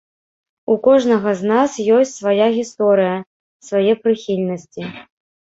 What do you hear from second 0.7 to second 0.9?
У